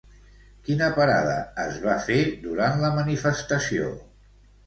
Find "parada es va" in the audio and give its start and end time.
0.93-1.97